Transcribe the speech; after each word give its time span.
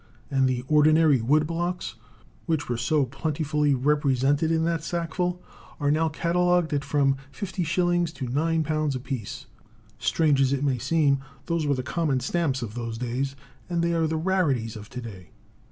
And 0.31 0.49
the 0.49 0.63
ordinary 0.67 1.21
Woodblocks, 1.21 1.93
which 2.47 2.67
were 2.67 2.75
so 2.75 3.05
plentifully 3.05 3.75
represented 3.75 4.51
in 4.51 4.63
that 4.63 4.81
sackful, 4.83 5.43
are 5.79 5.91
now 5.91 6.09
catalogued 6.09 6.73
at 6.73 6.83
from 6.83 7.17
50s. 7.31 8.11
to 8.15 8.25
£9 8.25 8.95
apiece. 8.95 9.45
Strange 9.99 10.41
as 10.41 10.53
it 10.53 10.63
may 10.63 10.79
seem, 10.79 11.19
those 11.45 11.67
were 11.67 11.75
the 11.75 11.83
common 11.83 12.19
stamps 12.19 12.63
of 12.63 12.73
those 12.73 12.97
days, 12.97 13.35
and 13.69 13.83
they 13.83 13.93
are 13.93 14.07
the 14.07 14.17
rarities 14.17 14.75
of 14.75 14.89
to 14.89 15.01
day. 15.01 15.29